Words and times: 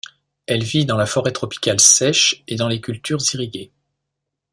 Elle 0.47 0.63
vit 0.63 0.87
dans 0.87 0.97
la 0.97 1.05
forêt 1.05 1.31
tropicale 1.31 1.79
sèche 1.79 2.41
et 2.47 2.55
dans 2.55 2.67
les 2.67 2.81
cultures 2.81 3.19
irriguées. 3.35 3.71